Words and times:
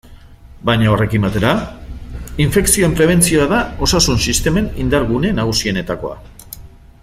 Baina 0.69 0.87
horrekin 0.93 1.25
batera, 1.25 1.51
infekzioen 2.45 2.97
prebentzioa 3.01 3.47
da 3.53 3.61
osasun-sistemen 3.89 4.73
indar-gune 4.85 5.35
nagusietakoa. 5.43 6.19